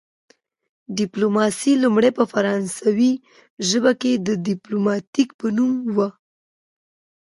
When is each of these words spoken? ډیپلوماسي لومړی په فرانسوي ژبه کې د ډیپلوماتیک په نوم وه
ډیپلوماسي 0.97 1.73
لومړی 1.83 2.11
په 2.17 2.23
فرانسوي 2.31 3.13
ژبه 3.69 3.91
کې 4.01 4.11
د 4.27 4.29
ډیپلوماتیک 4.47 5.29
په 5.39 5.47
نوم 5.55 5.71
وه 5.95 6.09